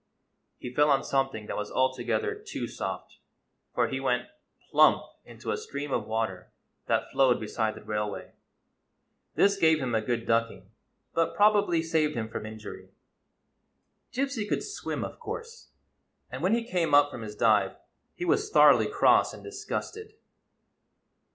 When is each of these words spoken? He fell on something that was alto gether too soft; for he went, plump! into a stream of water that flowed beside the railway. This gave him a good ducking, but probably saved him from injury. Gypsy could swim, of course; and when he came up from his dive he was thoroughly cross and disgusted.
He 0.57 0.73
fell 0.73 0.89
on 0.89 1.03
something 1.03 1.45
that 1.45 1.55
was 1.55 1.69
alto 1.69 2.01
gether 2.03 2.33
too 2.33 2.65
soft; 2.67 3.19
for 3.75 3.87
he 3.87 3.99
went, 3.99 4.29
plump! 4.71 5.03
into 5.25 5.51
a 5.51 5.57
stream 5.57 5.91
of 5.91 6.07
water 6.07 6.51
that 6.87 7.11
flowed 7.11 7.39
beside 7.39 7.75
the 7.75 7.83
railway. 7.83 8.31
This 9.35 9.57
gave 9.59 9.79
him 9.79 9.93
a 9.93 10.01
good 10.01 10.25
ducking, 10.25 10.71
but 11.13 11.35
probably 11.35 11.83
saved 11.83 12.15
him 12.15 12.29
from 12.29 12.47
injury. 12.47 12.89
Gypsy 14.11 14.49
could 14.49 14.63
swim, 14.63 15.03
of 15.03 15.19
course; 15.19 15.69
and 16.31 16.41
when 16.41 16.55
he 16.55 16.63
came 16.63 16.95
up 16.95 17.11
from 17.11 17.21
his 17.21 17.35
dive 17.35 17.75
he 18.15 18.25
was 18.25 18.49
thoroughly 18.49 18.87
cross 18.87 19.35
and 19.35 19.43
disgusted. 19.43 20.13